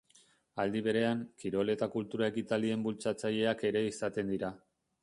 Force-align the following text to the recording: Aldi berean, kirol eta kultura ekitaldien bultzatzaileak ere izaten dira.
Aldi 0.63 0.79
berean, 0.87 1.21
kirol 1.43 1.73
eta 1.75 1.89
kultura 1.97 2.31
ekitaldien 2.35 2.87
bultzatzaileak 2.89 3.67
ere 3.73 3.87
izaten 3.93 4.35
dira. 4.37 4.53